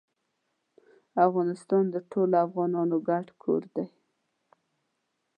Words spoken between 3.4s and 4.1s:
کور دی